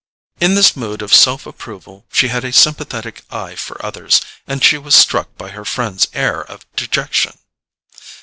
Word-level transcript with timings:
In 0.39 0.55
this 0.55 0.75
mood 0.75 1.03
of 1.03 1.13
self 1.13 1.45
approval 1.45 2.07
she 2.11 2.29
had 2.29 2.43
a 2.43 2.51
sympathetic 2.51 3.21
eye 3.29 3.53
for 3.53 3.79
others, 3.85 4.19
and 4.47 4.63
she 4.63 4.75
was 4.79 4.95
struck 4.95 5.37
by 5.37 5.49
her 5.49 5.63
friend's 5.63 6.07
air 6.13 6.41
of 6.43 6.65
dejection. 6.75 7.37